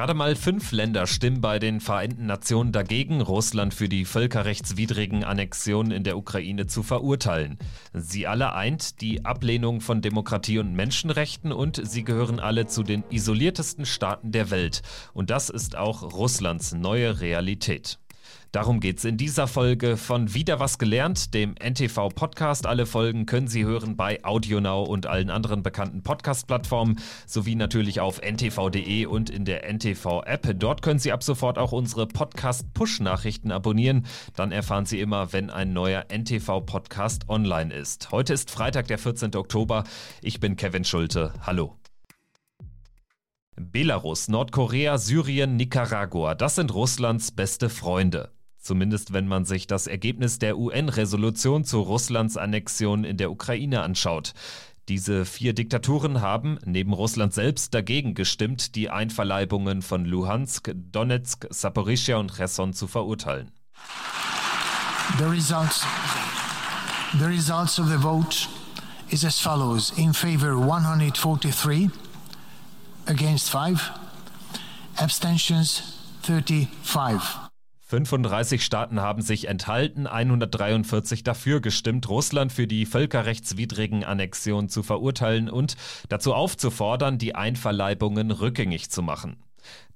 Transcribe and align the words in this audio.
Gerade 0.00 0.14
mal 0.14 0.34
fünf 0.34 0.72
Länder 0.72 1.06
stimmen 1.06 1.42
bei 1.42 1.58
den 1.58 1.78
Vereinten 1.78 2.24
Nationen 2.24 2.72
dagegen, 2.72 3.20
Russland 3.20 3.74
für 3.74 3.86
die 3.86 4.06
völkerrechtswidrigen 4.06 5.24
Annexionen 5.24 5.92
in 5.92 6.04
der 6.04 6.16
Ukraine 6.16 6.66
zu 6.66 6.82
verurteilen. 6.82 7.58
Sie 7.92 8.26
alle 8.26 8.54
eint 8.54 9.02
die 9.02 9.26
Ablehnung 9.26 9.82
von 9.82 10.00
Demokratie 10.00 10.58
und 10.58 10.72
Menschenrechten 10.72 11.52
und 11.52 11.86
sie 11.86 12.02
gehören 12.02 12.40
alle 12.40 12.66
zu 12.66 12.82
den 12.82 13.04
isoliertesten 13.10 13.84
Staaten 13.84 14.32
der 14.32 14.50
Welt. 14.50 14.80
Und 15.12 15.28
das 15.28 15.50
ist 15.50 15.76
auch 15.76 16.14
Russlands 16.14 16.72
neue 16.72 17.20
Realität. 17.20 17.98
Darum 18.52 18.80
geht 18.80 18.98
es 18.98 19.04
in 19.04 19.16
dieser 19.16 19.46
Folge 19.46 19.96
von 19.96 20.34
Wieder 20.34 20.58
was 20.58 20.78
gelernt, 20.78 21.34
dem 21.34 21.54
NTV 21.54 22.08
Podcast. 22.08 22.66
Alle 22.66 22.84
Folgen 22.84 23.24
können 23.24 23.46
Sie 23.46 23.64
hören 23.64 23.96
bei 23.96 24.24
AudioNow 24.24 24.88
und 24.88 25.06
allen 25.06 25.30
anderen 25.30 25.62
bekannten 25.62 26.02
Podcast-Plattformen 26.02 26.98
sowie 27.26 27.54
natürlich 27.54 28.00
auf 28.00 28.20
ntv.de 28.20 29.06
und 29.06 29.30
in 29.30 29.44
der 29.44 29.72
NTV 29.72 30.24
App. 30.24 30.52
Dort 30.58 30.82
können 30.82 30.98
Sie 30.98 31.12
ab 31.12 31.22
sofort 31.22 31.58
auch 31.58 31.70
unsere 31.70 32.08
Podcast-Push-Nachrichten 32.08 33.52
abonnieren. 33.52 34.06
Dann 34.34 34.50
erfahren 34.50 34.84
Sie 34.84 34.98
immer, 34.98 35.32
wenn 35.32 35.48
ein 35.50 35.72
neuer 35.72 36.06
NTV 36.08 36.62
Podcast 36.66 37.28
online 37.28 37.72
ist. 37.72 38.10
Heute 38.10 38.32
ist 38.32 38.50
Freitag, 38.50 38.88
der 38.88 38.98
14. 38.98 39.36
Oktober. 39.36 39.84
Ich 40.22 40.40
bin 40.40 40.56
Kevin 40.56 40.84
Schulte. 40.84 41.34
Hallo. 41.46 41.76
Belarus, 43.54 44.26
Nordkorea, 44.26 44.98
Syrien, 44.98 45.54
Nicaragua, 45.54 46.34
das 46.34 46.56
sind 46.56 46.74
Russlands 46.74 47.30
beste 47.30 47.68
Freunde. 47.68 48.30
Zumindest 48.60 49.12
wenn 49.12 49.26
man 49.26 49.44
sich 49.44 49.66
das 49.66 49.86
Ergebnis 49.86 50.38
der 50.38 50.58
UN-Resolution 50.58 51.64
zu 51.64 51.80
Russlands 51.80 52.36
Annexion 52.36 53.04
in 53.04 53.16
der 53.16 53.30
Ukraine 53.30 53.82
anschaut. 53.82 54.34
Diese 54.88 55.24
vier 55.24 55.54
Diktaturen 55.54 56.20
haben 56.20 56.58
neben 56.64 56.92
Russland 56.92 57.32
selbst 57.32 57.72
dagegen 57.74 58.14
gestimmt, 58.14 58.74
die 58.74 58.90
Einverleibungen 58.90 59.82
von 59.82 60.04
Luhansk, 60.04 60.72
Donetsk, 60.74 61.46
Saporischia 61.50 62.16
und 62.16 62.34
Cherson 62.34 62.72
zu 62.72 62.86
verurteilen. 62.86 63.50
The 65.18 65.24
results, 65.24 65.84
the 67.18 67.24
results 67.24 67.78
of 67.78 67.88
the 67.88 67.98
vote 67.98 68.48
is 69.10 69.24
as 69.24 69.40
follows: 69.40 69.92
in 69.96 70.12
favor 70.12 70.56
143, 70.56 71.90
against 73.06 73.50
5, 73.50 73.90
abstentions 74.96 75.82
35. 76.22 77.49
35 77.90 78.64
Staaten 78.64 79.00
haben 79.00 79.20
sich 79.20 79.48
enthalten, 79.48 80.06
143 80.06 81.24
dafür 81.24 81.60
gestimmt, 81.60 82.08
Russland 82.08 82.52
für 82.52 82.68
die 82.68 82.86
völkerrechtswidrigen 82.86 84.04
Annexionen 84.04 84.68
zu 84.68 84.84
verurteilen 84.84 85.50
und 85.50 85.74
dazu 86.08 86.32
aufzufordern, 86.32 87.18
die 87.18 87.34
Einverleibungen 87.34 88.30
rückgängig 88.30 88.90
zu 88.90 89.02
machen. 89.02 89.42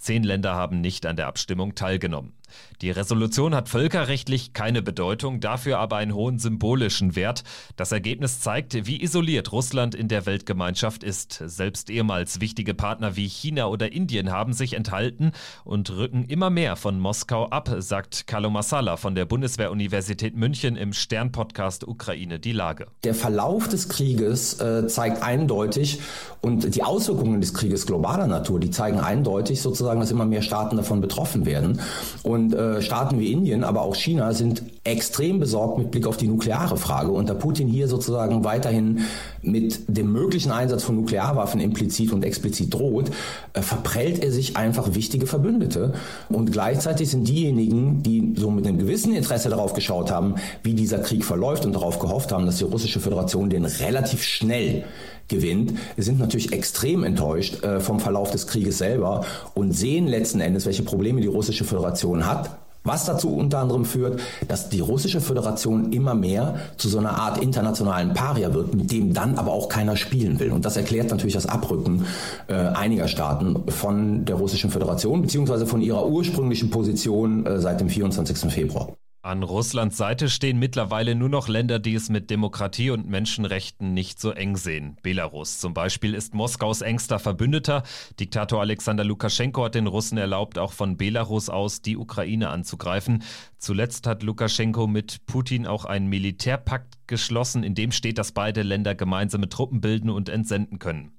Zehn 0.04 0.22
Länder 0.22 0.54
haben 0.54 0.82
nicht 0.82 1.06
an 1.06 1.16
der 1.16 1.28
Abstimmung 1.28 1.74
teilgenommen. 1.76 2.34
Die 2.82 2.90
Resolution 2.90 3.54
hat 3.54 3.68
völkerrechtlich 3.68 4.52
keine 4.52 4.82
Bedeutung, 4.82 5.40
dafür 5.40 5.78
aber 5.78 5.96
einen 5.96 6.14
hohen 6.14 6.38
symbolischen 6.38 7.16
Wert. 7.16 7.44
Das 7.76 7.92
Ergebnis 7.92 8.40
zeigt, 8.40 8.86
wie 8.86 9.02
isoliert 9.02 9.52
Russland 9.52 9.94
in 9.94 10.08
der 10.08 10.26
Weltgemeinschaft 10.26 11.02
ist. 11.02 11.42
Selbst 11.46 11.88
ehemals 11.88 12.40
wichtige 12.40 12.74
Partner 12.74 13.16
wie 13.16 13.28
China 13.28 13.66
oder 13.66 13.92
Indien 13.92 14.30
haben 14.30 14.52
sich 14.52 14.74
enthalten 14.74 15.32
und 15.64 15.90
rücken 15.90 16.24
immer 16.24 16.50
mehr 16.50 16.76
von 16.76 16.98
Moskau 16.98 17.48
ab, 17.48 17.70
sagt 17.78 18.26
Carlo 18.26 18.50
Massala 18.50 18.96
von 18.96 19.14
der 19.14 19.24
Bundeswehr-Universität 19.24 20.36
München 20.36 20.76
im 20.76 20.92
Stern-Podcast 20.92 21.86
Ukraine 21.86 22.38
die 22.38 22.52
Lage. 22.52 22.88
Der 23.04 23.14
Verlauf 23.14 23.68
des 23.68 23.88
Krieges 23.88 24.60
äh, 24.60 24.86
zeigt 24.86 25.22
eindeutig 25.22 26.00
und 26.40 26.74
die 26.74 26.82
Auswirkungen 26.82 27.40
des 27.40 27.54
Krieges 27.54 27.86
globaler 27.86 28.26
Natur, 28.26 28.60
die 28.60 28.70
zeigen 28.70 29.00
eindeutig 29.00 29.62
sozusagen, 29.62 29.93
dass 30.00 30.10
immer 30.10 30.26
mehr 30.26 30.42
Staaten 30.42 30.76
davon 30.76 31.00
betroffen 31.00 31.46
werden. 31.46 31.80
Und 32.22 32.54
äh, 32.54 32.82
Staaten 32.82 33.18
wie 33.18 33.32
Indien, 33.32 33.64
aber 33.64 33.82
auch 33.82 33.94
China 33.94 34.32
sind 34.32 34.62
extrem 34.84 35.40
besorgt 35.40 35.78
mit 35.78 35.90
Blick 35.90 36.06
auf 36.06 36.16
die 36.16 36.28
nukleare 36.28 36.76
Frage. 36.76 37.10
Und 37.10 37.28
da 37.28 37.34
Putin 37.34 37.68
hier 37.68 37.88
sozusagen 37.88 38.44
weiterhin 38.44 39.00
mit 39.42 39.80
dem 39.88 40.12
möglichen 40.12 40.50
Einsatz 40.50 40.82
von 40.82 40.96
Nuklearwaffen 40.96 41.60
implizit 41.60 42.12
und 42.12 42.24
explizit 42.24 42.72
droht, 42.72 43.10
äh, 43.54 43.62
verprellt 43.62 44.22
er 44.22 44.30
sich 44.30 44.56
einfach 44.56 44.94
wichtige 44.94 45.26
Verbündete. 45.26 45.94
Und 46.28 46.52
gleichzeitig 46.52 47.10
sind 47.10 47.28
diejenigen, 47.28 48.02
die 48.02 48.34
so 48.36 48.50
mit 48.50 48.66
einem 48.66 48.78
gewissen 48.78 49.14
Interesse 49.14 49.48
darauf 49.48 49.74
geschaut 49.74 50.10
haben, 50.10 50.34
wie 50.62 50.74
dieser 50.74 50.98
Krieg 50.98 51.24
verläuft 51.24 51.64
und 51.64 51.74
darauf 51.74 51.98
gehofft 51.98 52.32
haben, 52.32 52.46
dass 52.46 52.58
die 52.58 52.64
russische 52.64 53.00
Föderation 53.00 53.50
den 53.50 53.64
relativ 53.64 54.22
schnell 54.22 54.84
gewinnt, 55.28 55.74
sind 55.96 56.18
natürlich 56.18 56.52
extrem 56.52 57.04
enttäuscht 57.04 57.62
äh, 57.62 57.80
vom 57.80 58.00
Verlauf 58.00 58.30
des 58.30 58.46
Krieges 58.46 58.78
selber 58.78 59.24
und 59.54 59.72
sehen 59.84 60.06
letzten 60.06 60.40
Endes, 60.40 60.64
welche 60.64 60.82
Probleme 60.82 61.20
die 61.20 61.26
russische 61.26 61.64
Föderation 61.64 62.26
hat. 62.26 62.58
Was 62.84 63.04
dazu 63.04 63.34
unter 63.34 63.58
anderem 63.58 63.84
führt, 63.84 64.20
dass 64.48 64.70
die 64.70 64.80
russische 64.80 65.20
Föderation 65.20 65.92
immer 65.92 66.14
mehr 66.14 66.56
zu 66.78 66.88
so 66.88 66.98
einer 66.98 67.18
Art 67.18 67.42
internationalen 67.42 68.14
Paria 68.14 68.52
wird, 68.54 68.74
mit 68.74 68.90
dem 68.92 69.12
dann 69.12 69.36
aber 69.36 69.52
auch 69.52 69.68
keiner 69.68 69.96
spielen 69.96 70.38
will. 70.38 70.52
Und 70.52 70.64
das 70.64 70.78
erklärt 70.78 71.10
natürlich 71.10 71.34
das 71.34 71.46
Abrücken 71.46 72.06
äh, 72.48 72.54
einiger 72.54 73.08
Staaten 73.08 73.70
von 73.70 74.24
der 74.24 74.36
russischen 74.36 74.70
Föderation 74.70 75.20
beziehungsweise 75.22 75.66
von 75.66 75.82
ihrer 75.82 76.06
ursprünglichen 76.06 76.70
Position 76.70 77.44
äh, 77.44 77.58
seit 77.58 77.80
dem 77.80 77.90
24. 77.90 78.50
Februar. 78.50 78.88
An 79.24 79.42
Russlands 79.42 79.96
Seite 79.96 80.28
stehen 80.28 80.58
mittlerweile 80.58 81.14
nur 81.14 81.30
noch 81.30 81.48
Länder, 81.48 81.78
die 81.78 81.94
es 81.94 82.10
mit 82.10 82.28
Demokratie 82.28 82.90
und 82.90 83.08
Menschenrechten 83.08 83.94
nicht 83.94 84.20
so 84.20 84.32
eng 84.32 84.54
sehen. 84.54 84.98
Belarus 85.02 85.60
zum 85.60 85.72
Beispiel 85.72 86.12
ist 86.12 86.34
Moskaus 86.34 86.82
engster 86.82 87.18
Verbündeter. 87.18 87.84
Diktator 88.20 88.60
Alexander 88.60 89.02
Lukaschenko 89.02 89.64
hat 89.64 89.76
den 89.76 89.86
Russen 89.86 90.18
erlaubt, 90.18 90.58
auch 90.58 90.74
von 90.74 90.98
Belarus 90.98 91.48
aus 91.48 91.80
die 91.80 91.96
Ukraine 91.96 92.50
anzugreifen. 92.50 93.22
Zuletzt 93.56 94.06
hat 94.06 94.22
Lukaschenko 94.22 94.86
mit 94.86 95.24
Putin 95.24 95.66
auch 95.66 95.86
einen 95.86 96.08
Militärpakt 96.08 96.98
geschlossen, 97.06 97.64
in 97.64 97.74
dem 97.74 97.92
steht, 97.92 98.18
dass 98.18 98.32
beide 98.32 98.60
Länder 98.60 98.94
gemeinsame 98.94 99.48
Truppen 99.48 99.80
bilden 99.80 100.10
und 100.10 100.28
entsenden 100.28 100.78
können. 100.78 101.12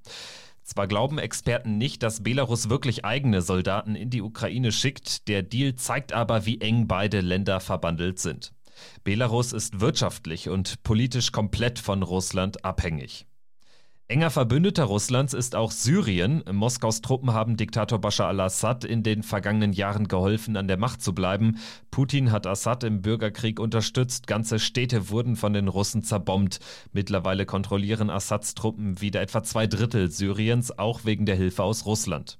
Zwar 0.66 0.88
glauben 0.88 1.20
Experten 1.20 1.78
nicht, 1.78 2.02
dass 2.02 2.24
Belarus 2.24 2.70
wirklich 2.70 3.06
eigene 3.06 3.44
Soldaten 3.44 3.94
in 3.96 4.10
die 4.10 4.24
Ukraine 4.24 4.72
schickt, 4.72 5.28
der 5.28 5.44
Deal 5.44 5.76
zeigt 5.76 6.12
aber, 6.12 6.48
wie 6.48 6.60
eng 6.60 6.88
beide 6.88 7.22
Länder 7.22 7.60
verbandelt 7.60 8.18
sind. 8.18 8.52
Belarus 9.04 9.54
ist 9.54 9.80
wirtschaftlich 9.80 10.50
und 10.50 10.82
politisch 10.82 11.32
komplett 11.32 11.78
von 11.78 12.02
Russland 12.02 12.66
abhängig. 12.66 13.28
Enger 14.08 14.30
Verbündeter 14.30 14.84
Russlands 14.84 15.34
ist 15.34 15.56
auch 15.56 15.72
Syrien. 15.72 16.44
Moskaus 16.52 17.02
Truppen 17.02 17.34
haben 17.34 17.58
Diktator 17.58 18.00
Bashar 18.00 18.28
al-Assad 18.28 18.86
in 18.86 19.02
den 19.02 19.24
vergangenen 19.24 19.74
Jahren 19.74 20.08
geholfen, 20.08 20.58
an 20.58 20.68
der 20.68 20.78
Macht 20.78 21.02
zu 21.02 21.16
bleiben. 21.16 21.58
Putin 21.90 22.32
hat 22.32 22.46
Assad 22.46 22.84
im 22.84 23.02
Bürgerkrieg 23.02 23.60
unterstützt. 23.60 24.28
Ganze 24.28 24.60
Städte 24.60 25.10
wurden 25.10 25.36
von 25.36 25.54
den 25.54 25.68
Russen 25.68 26.04
zerbombt. 26.04 26.60
Mittlerweile 26.94 27.48
kontrollieren 27.48 28.12
Assads 28.12 28.54
Truppen 28.54 29.02
wieder 29.02 29.22
etwa 29.22 29.42
zwei 29.42 29.66
Drittel 29.66 30.12
Syriens, 30.12 30.78
auch 30.78 31.06
wegen 31.06 31.26
der 31.26 31.36
Hilfe 31.36 31.64
aus 31.64 31.88
Russland. 31.88 32.38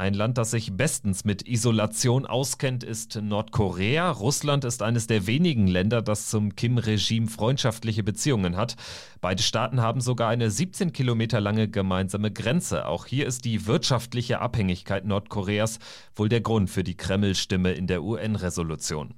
Ein 0.00 0.14
Land, 0.14 0.38
das 0.38 0.52
sich 0.52 0.72
bestens 0.72 1.26
mit 1.26 1.46
Isolation 1.46 2.24
auskennt, 2.24 2.84
ist 2.84 3.20
Nordkorea. 3.20 4.10
Russland 4.10 4.64
ist 4.64 4.80
eines 4.80 5.08
der 5.08 5.26
wenigen 5.26 5.66
Länder, 5.66 6.00
das 6.00 6.30
zum 6.30 6.56
Kim-Regime 6.56 7.26
freundschaftliche 7.26 8.02
Beziehungen 8.02 8.56
hat. 8.56 8.76
Beide 9.20 9.42
Staaten 9.42 9.82
haben 9.82 10.00
sogar 10.00 10.30
eine 10.30 10.50
17 10.50 10.94
Kilometer 10.94 11.38
lange 11.42 11.68
gemeinsame 11.68 12.30
Grenze. 12.30 12.86
Auch 12.86 13.04
hier 13.04 13.26
ist 13.26 13.44
die 13.44 13.66
wirtschaftliche 13.66 14.40
Abhängigkeit 14.40 15.04
Nordkoreas 15.04 15.78
wohl 16.14 16.30
der 16.30 16.40
Grund 16.40 16.70
für 16.70 16.82
die 16.82 16.96
Kreml-Stimme 16.96 17.72
in 17.72 17.86
der 17.86 18.02
UN-Resolution. 18.02 19.12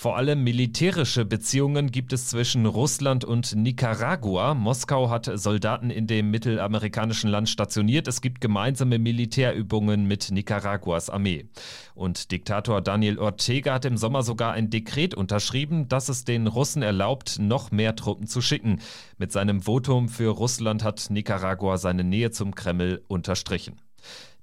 Vor 0.00 0.16
allem 0.16 0.44
militärische 0.44 1.24
Beziehungen 1.24 1.90
gibt 1.90 2.12
es 2.12 2.28
zwischen 2.28 2.66
Russland 2.66 3.24
und 3.24 3.56
Nicaragua. 3.56 4.54
Moskau 4.54 5.10
hat 5.10 5.28
Soldaten 5.34 5.90
in 5.90 6.06
dem 6.06 6.30
mittelamerikanischen 6.30 7.28
Land 7.28 7.48
stationiert. 7.48 8.06
Es 8.06 8.20
gibt 8.20 8.40
gemeinsame 8.40 9.00
Militärübungen 9.00 10.06
mit 10.06 10.30
Nicaraguas 10.30 11.10
Armee. 11.10 11.48
Und 11.96 12.30
Diktator 12.30 12.80
Daniel 12.80 13.18
Ortega 13.18 13.74
hat 13.74 13.86
im 13.86 13.96
Sommer 13.96 14.22
sogar 14.22 14.52
ein 14.52 14.70
Dekret 14.70 15.16
unterschrieben, 15.16 15.88
das 15.88 16.08
es 16.08 16.24
den 16.24 16.46
Russen 16.46 16.82
erlaubt, 16.82 17.40
noch 17.40 17.72
mehr 17.72 17.96
Truppen 17.96 18.28
zu 18.28 18.40
schicken. 18.40 18.80
Mit 19.16 19.32
seinem 19.32 19.62
Votum 19.62 20.08
für 20.08 20.28
Russland 20.28 20.84
hat 20.84 21.10
Nicaragua 21.10 21.76
seine 21.76 22.04
Nähe 22.04 22.30
zum 22.30 22.54
Kreml 22.54 23.02
unterstrichen. 23.08 23.74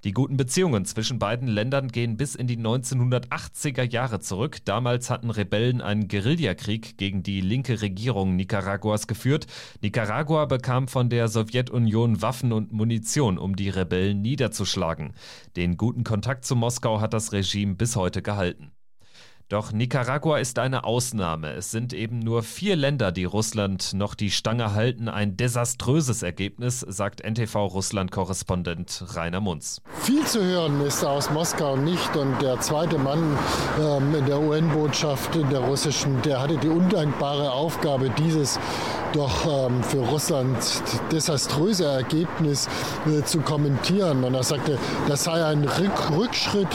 Die 0.06 0.14
guten 0.14 0.38
Beziehungen 0.38 0.86
zwischen 0.86 1.18
beiden 1.18 1.48
Ländern 1.48 1.88
gehen 1.88 2.16
bis 2.16 2.36
in 2.36 2.46
die 2.46 2.58
1980er 2.58 3.82
Jahre 3.82 4.20
zurück. 4.20 4.64
Damals 4.64 5.10
hatten 5.10 5.32
Rebellen 5.32 5.82
einen 5.82 6.08
Guerillakrieg 6.08 7.00
gegen 7.00 7.24
die 7.24 7.42
linke 7.42 7.82
Regierung 7.82 8.36
Nicaraguas 8.36 9.08
geführt. 9.08 9.48
Nicaragua 9.82 10.46
bekam 10.46 10.88
von 10.88 11.10
der 11.10 11.28
Sowjetunion 11.28 12.22
Waffen 12.22 12.54
und 12.54 12.72
Munition, 12.72 13.40
um 13.40 13.56
die 13.56 13.70
Rebellen 13.70 14.22
niederzuschlagen. 14.22 15.14
Den 15.56 15.76
guten 15.76 16.04
Kontakt 16.04 16.46
zu 16.46 16.56
Moskau 16.56 17.02
hat 17.02 17.14
das 17.14 17.32
Regime 17.32 17.74
bis 17.74 17.96
heute 17.96 18.22
gehalten. 18.22 18.72
Doch 19.48 19.72
Nicaragua 19.72 20.40
ist 20.40 20.58
eine 20.58 20.86
Ausnahme. 20.86 21.52
Es 21.52 21.70
sind 21.70 21.94
eben 21.94 22.18
nur 22.18 22.42
vier 22.42 22.76
Länder, 22.76 23.12
die 23.12 23.26
Russland 23.26 23.94
noch 23.94 24.16
die 24.16 24.32
Stange 24.32 24.74
halten. 24.74 25.08
Ein 25.08 25.38
desaströses 25.38 26.24
Ergebnis, 26.24 26.80
sagt 26.80 27.22
NTV-Russland-Korrespondent 27.24 29.06
Rainer 29.10 29.42
Munz. 29.42 29.82
Viel 30.02 30.26
zu 30.26 30.44
hören 30.44 30.82
ist 30.82 31.04
aus 31.04 31.30
Moskau 31.30 31.76
nicht. 31.76 32.16
Und 32.16 32.42
der 32.42 32.60
zweite 32.60 32.98
Mann 32.98 33.38
ähm, 33.80 34.16
in 34.16 34.26
der 34.26 34.42
UN-Botschaft, 34.42 35.36
in 35.36 35.48
der 35.52 35.60
russischen, 35.60 36.24
der 36.24 36.42
hatte 36.42 36.58
die 36.58 36.70
undankbare 36.70 37.52
Aufgabe, 37.52 38.10
dieses 38.18 38.60
doch 39.16 39.68
ähm, 39.68 39.82
für 39.84 40.00
Russland 40.00 40.58
desaströse 41.12 41.86
Ergebnis 41.86 42.68
äh, 43.08 43.24
zu 43.24 43.40
kommentieren. 43.40 44.24
Und 44.24 44.34
er 44.34 44.44
sagte, 44.44 44.78
das 45.08 45.24
sei 45.24 45.44
ein 45.44 45.64
Rück 45.64 46.12
Rückschritt 46.18 46.68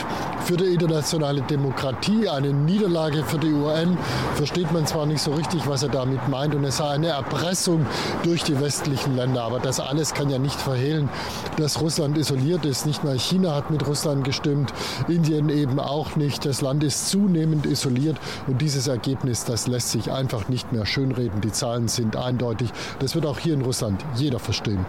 für 0.45 0.57
die 0.57 0.73
internationale 0.73 1.41
Demokratie, 1.41 2.27
eine 2.27 2.51
Niederlage 2.51 3.23
für 3.23 3.37
die 3.37 3.53
UN. 3.53 3.97
Versteht 4.35 4.71
man 4.71 4.87
zwar 4.87 5.05
nicht 5.05 5.21
so 5.21 5.31
richtig, 5.33 5.67
was 5.67 5.83
er 5.83 5.89
damit 5.89 6.27
meint, 6.27 6.55
und 6.55 6.63
es 6.63 6.77
sei 6.77 6.89
eine 6.89 7.07
Erpressung 7.07 7.85
durch 8.23 8.43
die 8.43 8.59
westlichen 8.59 9.15
Länder. 9.15 9.43
Aber 9.43 9.59
das 9.59 9.79
alles 9.79 10.13
kann 10.13 10.29
ja 10.29 10.39
nicht 10.39 10.59
verhehlen, 10.59 11.09
dass 11.57 11.79
Russland 11.79 12.17
isoliert 12.17 12.65
ist. 12.65 12.85
Nicht 12.85 13.03
mal 13.03 13.17
China 13.19 13.55
hat 13.55 13.69
mit 13.69 13.85
Russland 13.87 14.23
gestimmt, 14.23 14.73
Indien 15.07 15.49
eben 15.49 15.79
auch 15.79 16.15
nicht. 16.15 16.45
Das 16.45 16.61
Land 16.61 16.83
ist 16.83 17.09
zunehmend 17.09 17.65
isoliert 17.65 18.17
und 18.47 18.61
dieses 18.61 18.87
Ergebnis, 18.87 19.45
das 19.45 19.67
lässt 19.67 19.91
sich 19.91 20.11
einfach 20.11 20.49
nicht 20.49 20.71
mehr 20.71 20.85
schönreden. 20.85 21.41
Die 21.41 21.51
Zahlen 21.51 21.87
sind 21.87 22.15
eindeutig. 22.31 22.71
Das 22.99 23.15
wird 23.15 23.25
auch 23.25 23.39
hier 23.39 23.53
in 23.53 23.61
Russland 23.61 24.03
jeder 24.15 24.39
verstehen. 24.39 24.85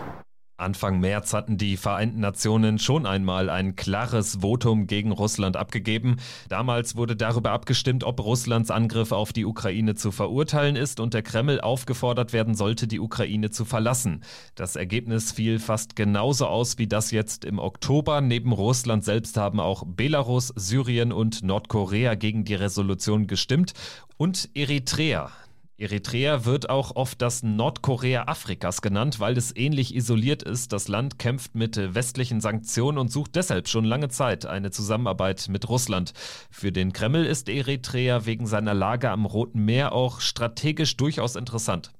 Anfang 0.59 1.00
März 1.00 1.33
hatten 1.33 1.59
die 1.59 1.77
Vereinten 1.77 2.21
Nationen 2.21 2.79
schon 2.79 3.05
einmal 3.05 3.50
ein 3.50 3.75
klares 3.75 4.39
Votum 4.43 4.87
gegen 4.87 5.11
Russland 5.11 5.56
abgegeben. 5.56 6.19
Damals 6.49 6.94
wurde 6.94 7.17
darüber 7.17 7.50
abgestimmt, 7.50 8.05
ob 8.05 8.21
Russlands 8.21 8.71
Angriff 8.71 9.11
auf 9.11 9.33
die 9.33 9.44
Ukraine 9.44 9.97
zu 9.97 10.12
verurteilen 10.12 10.77
ist 10.77 11.00
und 11.00 11.15
der 11.15 11.23
Kreml 11.23 11.61
aufgefordert 11.61 12.33
werden 12.33 12.55
sollte, 12.55 12.87
die 12.87 13.00
Ukraine 13.00 13.50
zu 13.50 13.65
verlassen. 13.65 14.23
Das 14.55 14.77
Ergebnis 14.77 15.33
fiel 15.33 15.59
fast 15.59 15.97
genauso 15.97 16.47
aus 16.47 16.79
wie 16.79 16.87
das 16.87 17.11
jetzt 17.11 17.45
im 17.45 17.59
Oktober. 17.59 18.21
Neben 18.21 18.53
Russland 18.53 19.05
selbst 19.05 19.37
haben 19.37 19.59
auch 19.59 19.83
Belarus, 19.85 20.53
Syrien 20.55 21.11
und 21.12 21.43
Nordkorea 21.43 22.15
gegen 22.15 22.45
die 22.45 22.55
Resolution 22.55 23.27
gestimmt 23.27 23.73
und 24.17 24.49
Eritrea. 24.55 25.33
Eritrea 25.79 26.45
wird 26.45 26.69
auch 26.69 26.97
oft 26.97 27.23
das 27.23 27.43
Nordkorea 27.43 28.25
Afrikas 28.29 28.83
genannt, 28.83 29.21
weil 29.21 29.37
es 29.37 29.57
ähnlich 29.57 29.95
isoliert 29.95 30.43
ist. 30.43 30.73
Das 30.73 30.87
Land 30.87 31.19
kämpft 31.19 31.55
mit 31.55 31.77
westlichen 31.95 32.41
Sanktionen 32.41 32.99
und 32.99 33.11
sucht 33.11 33.35
deshalb 33.35 33.69
schon 33.69 33.85
lange 33.85 34.09
Zeit 34.09 34.47
eine 34.47 34.71
Zusammenarbeit 34.71 35.47
mit 35.49 35.69
Russland. 35.69 36.13
Für 36.51 36.73
den 36.73 36.93
Kreml 36.93 37.25
ist 37.25 37.49
Eritrea 37.49 38.27
wegen 38.27 38.47
seiner 38.47 38.75
Lage 38.75 39.11
am 39.11 39.25
Roten 39.25 39.65
Meer 39.65 39.93
auch 39.93 40.21
strategisch 40.21 40.97
durchaus 40.97 41.37
interessant. 41.37 41.91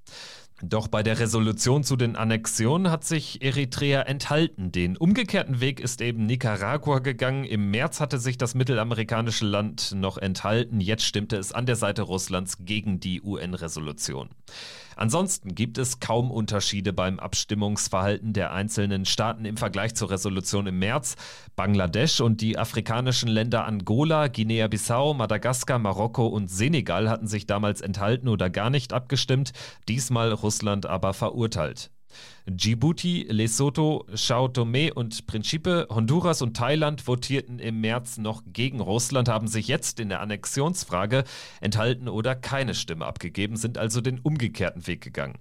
Doch 0.61 0.87
bei 0.87 1.03
der 1.03 1.19
Resolution 1.19 1.83
zu 1.83 1.97
den 1.97 2.15
Annexionen 2.15 2.93
hat 2.93 3.05
sich 3.05 3.43
Eritrea 3.43 4.03
enthalten. 4.03 4.71
Den 4.71 4.97
umgekehrten 4.97 5.61
Weg 5.61 5.81
ist 5.81 6.01
eben 6.01 6.27
Nicaragua 6.27 7.01
gegangen. 7.01 7.45
Im 7.45 7.71
März 7.71 7.99
hatte 7.99 8.19
sich 8.19 8.39
das 8.39 8.55
mittelamerikanische 8.55 9.45
Land 9.45 9.93
noch 9.97 10.19
enthalten. 10.19 10.81
Jetzt 10.81 11.05
stimmte 11.05 11.37
es 11.37 11.53
an 11.53 11.67
der 11.67 11.77
Seite 11.77 12.03
Russlands 12.03 12.59
gegen 12.61 13.01
die 13.01 13.23
UN-Resolution. 13.23 14.29
Ansonsten 14.95 15.55
gibt 15.55 15.79
es 15.79 16.01
kaum 16.01 16.31
Unterschiede 16.31 16.93
beim 16.93 17.19
Abstimmungsverhalten 17.19 18.35
der 18.35 18.53
einzelnen 18.53 19.05
Staaten 19.07 19.47
im 19.47 19.57
Vergleich 19.57 19.95
zur 19.95 20.11
Resolution 20.11 20.67
im 20.67 20.79
März. 20.79 21.17
Bangladesch 21.57 22.21
und 22.21 22.41
die 22.41 22.59
afrikanischen 22.59 23.29
Länder 23.29 23.67
Angola, 23.67 24.29
Guinea-Bissau, 24.29 25.15
Madagaskar, 25.15 25.79
Marokko 25.79 26.27
und 26.27 26.51
Senegal 26.51 27.09
hatten 27.09 27.27
sich 27.27 27.47
damals 27.47 27.81
enthalten 27.81 28.29
oder 28.29 28.51
gar 28.51 28.71
nicht 28.71 28.93
abgestimmt, 28.93 29.53
diesmal 29.89 30.31
Russland 30.31 30.52
aber 30.87 31.15
verurteilt. 31.15 31.91
Djibouti, 32.47 33.27
Lesotho, 33.29 34.05
Sao 34.13 34.49
Tome 34.49 34.93
und 34.93 35.27
Principe, 35.27 35.87
Honduras 35.91 36.43
und 36.43 36.57
Thailand 36.57 37.01
votierten 37.01 37.59
im 37.59 37.81
März 37.81 38.19
noch 38.19 38.43
gegen 38.47 38.81
Russland, 38.81 39.29
haben 39.29 39.47
sich 39.47 39.69
jetzt 39.69 40.01
in 40.01 40.09
der 40.09 40.21
Annexionsfrage 40.21 41.25
enthalten 41.61 42.09
oder 42.09 42.35
keine 42.35 42.75
Stimme 42.75 43.07
abgegeben, 43.07 43.57
sind 43.57 43.79
also 43.79 44.01
den 44.01 44.19
umgekehrten 44.19 44.87
Weg 44.87 45.03
gegangen. 45.03 45.39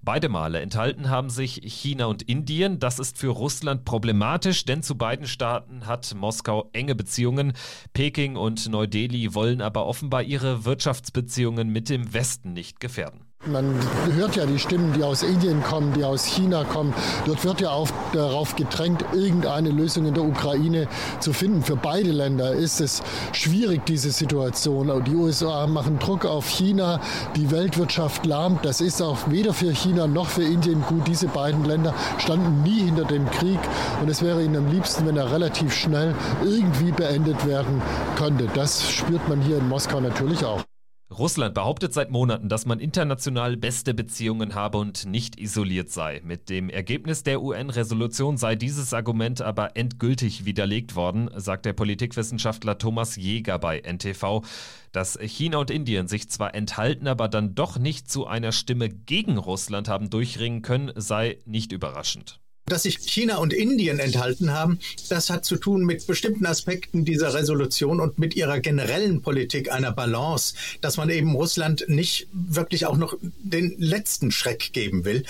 Beide 0.00 0.28
Male 0.28 0.60
enthalten 0.60 1.10
haben 1.10 1.28
sich 1.28 1.60
China 1.64 2.06
und 2.06 2.22
Indien. 2.22 2.78
Das 2.78 2.98
ist 2.98 3.18
für 3.18 3.28
Russland 3.28 3.84
problematisch, 3.84 4.64
denn 4.64 4.82
zu 4.82 4.96
beiden 4.96 5.26
Staaten 5.26 5.86
hat 5.86 6.14
Moskau 6.14 6.70
enge 6.72 6.94
Beziehungen. 6.94 7.52
Peking 7.92 8.36
und 8.36 8.68
Neu-Delhi 8.68 9.34
wollen 9.34 9.60
aber 9.60 9.86
offenbar 9.86 10.22
ihre 10.22 10.64
Wirtschaftsbeziehungen 10.64 11.68
mit 11.68 11.88
dem 11.90 12.14
Westen 12.14 12.52
nicht 12.52 12.80
gefährden. 12.80 13.27
Man 13.46 13.80
hört 14.14 14.36
ja 14.36 14.44
die 14.44 14.58
Stimmen, 14.58 14.92
die 14.92 15.02
aus 15.02 15.22
Indien 15.22 15.62
kommen, 15.62 15.92
die 15.94 16.04
aus 16.04 16.26
China 16.26 16.64
kommen. 16.64 16.92
Dort 17.24 17.44
wird 17.44 17.60
ja 17.60 17.70
auch 17.70 17.88
darauf 18.12 18.56
gedrängt, 18.56 19.04
irgendeine 19.14 19.70
Lösung 19.70 20.06
in 20.06 20.14
der 20.14 20.24
Ukraine 20.24 20.86
zu 21.20 21.32
finden. 21.32 21.62
Für 21.62 21.76
beide 21.76 22.10
Länder 22.10 22.52
ist 22.52 22.80
es 22.80 23.00
schwierig, 23.32 23.86
diese 23.86 24.10
Situation. 24.10 25.04
Die 25.04 25.14
USA 25.14 25.66
machen 25.66 25.98
Druck 25.98 26.26
auf 26.26 26.48
China, 26.48 27.00
die 27.36 27.50
Weltwirtschaft 27.50 28.26
lahmt. 28.26 28.64
Das 28.64 28.80
ist 28.80 29.00
auch 29.00 29.30
weder 29.30 29.54
für 29.54 29.72
China 29.72 30.06
noch 30.06 30.26
für 30.26 30.44
Indien 30.44 30.82
gut. 30.82 31.06
Diese 31.06 31.28
beiden 31.28 31.64
Länder 31.64 31.94
standen 32.18 32.62
nie 32.64 32.80
hinter 32.80 33.04
dem 33.04 33.30
Krieg 33.30 33.60
und 34.02 34.10
es 34.10 34.20
wäre 34.20 34.42
ihnen 34.42 34.56
am 34.56 34.70
liebsten, 34.70 35.06
wenn 35.06 35.16
er 35.16 35.32
relativ 35.32 35.72
schnell 35.72 36.14
irgendwie 36.44 36.90
beendet 36.90 37.46
werden 37.46 37.80
könnte. 38.16 38.46
Das 38.54 38.90
spürt 38.90 39.26
man 39.28 39.40
hier 39.40 39.58
in 39.58 39.68
Moskau 39.68 40.00
natürlich 40.00 40.44
auch. 40.44 40.64
Russland 41.10 41.54
behauptet 41.54 41.94
seit 41.94 42.10
Monaten, 42.10 42.50
dass 42.50 42.66
man 42.66 42.80
international 42.80 43.56
beste 43.56 43.94
Beziehungen 43.94 44.54
habe 44.54 44.76
und 44.76 45.06
nicht 45.06 45.40
isoliert 45.40 45.90
sei. 45.90 46.20
Mit 46.22 46.50
dem 46.50 46.68
Ergebnis 46.68 47.22
der 47.22 47.40
UN-Resolution 47.40 48.36
sei 48.36 48.56
dieses 48.56 48.92
Argument 48.92 49.40
aber 49.40 49.74
endgültig 49.74 50.44
widerlegt 50.44 50.96
worden, 50.96 51.30
sagt 51.34 51.64
der 51.64 51.72
Politikwissenschaftler 51.72 52.76
Thomas 52.76 53.16
Jäger 53.16 53.58
bei 53.58 53.80
NTV. 53.80 54.42
Dass 54.92 55.18
China 55.18 55.58
und 55.58 55.70
Indien 55.70 56.08
sich 56.08 56.28
zwar 56.28 56.54
enthalten, 56.54 57.08
aber 57.08 57.28
dann 57.28 57.54
doch 57.54 57.78
nicht 57.78 58.10
zu 58.10 58.26
einer 58.26 58.52
Stimme 58.52 58.90
gegen 58.90 59.38
Russland 59.38 59.88
haben 59.88 60.10
durchringen 60.10 60.60
können, 60.60 60.92
sei 60.94 61.38
nicht 61.46 61.72
überraschend. 61.72 62.38
Dass 62.68 62.82
sich 62.82 62.98
China 62.98 63.38
und 63.38 63.52
Indien 63.52 63.98
enthalten 63.98 64.52
haben, 64.52 64.78
das 65.08 65.30
hat 65.30 65.44
zu 65.44 65.56
tun 65.56 65.84
mit 65.84 66.06
bestimmten 66.06 66.44
Aspekten 66.46 67.04
dieser 67.04 67.32
Resolution 67.32 67.98
und 68.00 68.18
mit 68.18 68.36
ihrer 68.36 68.60
generellen 68.60 69.22
Politik 69.22 69.72
einer 69.72 69.92
Balance, 69.92 70.54
dass 70.80 70.96
man 70.96 71.08
eben 71.08 71.34
Russland 71.34 71.84
nicht 71.88 72.28
wirklich 72.32 72.86
auch 72.86 72.96
noch 72.96 73.16
den 73.22 73.74
letzten 73.78 74.30
Schreck 74.30 74.72
geben 74.72 75.04
will. 75.04 75.24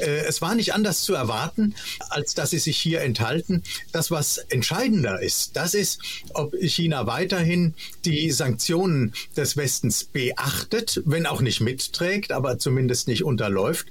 Äh, 0.00 0.24
es 0.26 0.40
war 0.40 0.54
nicht 0.54 0.72
anders 0.74 1.02
zu 1.02 1.14
erwarten, 1.14 1.74
als 2.10 2.34
dass 2.34 2.50
sie 2.50 2.58
sich 2.58 2.78
hier 2.78 3.00
enthalten. 3.00 3.62
Das, 3.92 4.10
was 4.10 4.38
entscheidender 4.38 5.20
ist, 5.20 5.56
das 5.56 5.74
ist, 5.74 6.00
ob 6.32 6.54
China 6.60 7.06
weiterhin 7.06 7.74
die 8.04 8.30
Sanktionen 8.30 9.14
des 9.36 9.56
Westens 9.56 10.04
beachtet, 10.04 11.02
wenn 11.04 11.26
auch 11.26 11.40
nicht 11.40 11.60
mitträgt, 11.60 12.30
aber 12.30 12.58
zumindest 12.58 13.08
nicht 13.08 13.24
unterläuft, 13.24 13.86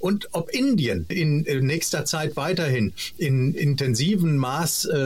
und 0.00 0.28
ob 0.32 0.50
Indien 0.50 1.06
in 1.08 1.44
nächster 1.64 2.04
Zeit 2.04 2.36
weiter 2.36 2.47
weiterhin 2.48 2.94
in 3.18 3.54
intensivem 3.54 4.36
Maß 4.36 4.86
äh, 4.86 4.96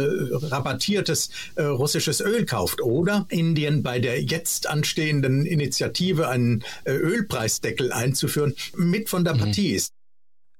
rabattiertes 0.46 1.30
äh, 1.56 1.62
russisches 1.62 2.20
Öl 2.20 2.46
kauft 2.46 2.80
oder 2.80 3.26
Indien 3.30 3.82
bei 3.82 3.98
der 3.98 4.22
jetzt 4.22 4.68
anstehenden 4.68 5.44
Initiative 5.44 6.28
einen 6.28 6.62
äh, 6.84 6.92
Ölpreisdeckel 6.92 7.92
einzuführen, 7.92 8.54
mit 8.76 9.08
von 9.08 9.24
der 9.24 9.34
mhm. 9.34 9.38
Partie 9.38 9.72
ist. 9.72 9.92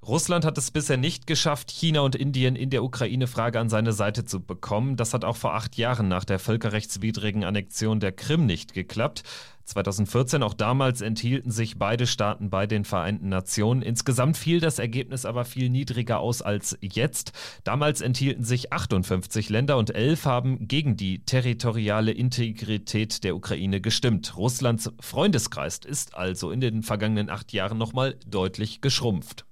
Russland 0.04 0.44
hat 0.44 0.58
es 0.58 0.72
bisher 0.72 0.96
nicht 0.96 1.28
geschafft, 1.28 1.70
China 1.70 2.00
und 2.00 2.16
Indien 2.16 2.56
in 2.56 2.70
der 2.70 2.82
Ukraine-Frage 2.82 3.60
an 3.60 3.68
seine 3.68 3.92
Seite 3.92 4.24
zu 4.24 4.40
bekommen. 4.40 4.96
Das 4.96 5.14
hat 5.14 5.24
auch 5.24 5.36
vor 5.36 5.54
acht 5.54 5.76
Jahren 5.76 6.08
nach 6.08 6.24
der 6.24 6.40
völkerrechtswidrigen 6.40 7.44
Annexion 7.44 8.00
der 8.00 8.10
Krim 8.10 8.44
nicht 8.44 8.74
geklappt. 8.74 9.22
2014, 9.64 10.42
auch 10.42 10.54
damals 10.54 11.00
enthielten 11.00 11.50
sich 11.50 11.78
beide 11.78 12.07
Staaten 12.07 12.50
bei 12.50 12.66
den 12.66 12.85
Vereinten 12.85 13.28
Nationen. 13.28 13.83
Insgesamt 13.83 14.37
fiel 14.37 14.61
das 14.61 14.78
Ergebnis 14.78 15.25
aber 15.25 15.45
viel 15.45 15.71
niedriger 15.71 16.21
aus 16.21 16.42
als 16.42 16.76
jetzt. 16.81 17.33
Damals 17.64 18.00
enthielten 18.00 18.45
sich 18.45 18.73
58 18.73 19.49
Länder 19.49 19.78
und 19.78 19.95
elf 19.95 20.25
haben 20.25 20.66
gegen 20.69 20.97
die 20.97 21.25
territoriale 21.25 22.12
Integrität 22.12 23.25
der 23.25 23.37
Ukraine 23.37 23.81
gestimmt. 23.81 24.37
Russlands 24.37 24.90
Freundeskreis 25.00 25.78
ist 25.78 26.14
also 26.14 26.50
in 26.50 26.61
den 26.61 26.83
vergangenen 26.83 27.31
acht 27.31 27.52
Jahren 27.52 27.78
nochmal 27.78 28.16
deutlich 28.26 28.81
geschrumpft. 28.81 29.45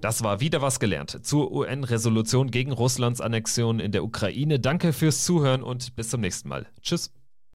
Das 0.00 0.24
war 0.24 0.40
wieder 0.40 0.62
was 0.62 0.80
gelernt 0.80 1.26
zur 1.26 1.52
UN-Resolution 1.52 2.50
gegen 2.50 2.72
Russlands 2.72 3.20
Annexion 3.20 3.80
in 3.80 3.92
der 3.92 4.02
Ukraine. 4.02 4.58
Danke 4.58 4.94
fürs 4.94 5.24
Zuhören 5.24 5.62
und 5.62 5.94
bis 5.94 6.08
zum 6.08 6.22
nächsten 6.22 6.48
Mal. 6.48 6.66
Tschüss. 6.80 7.12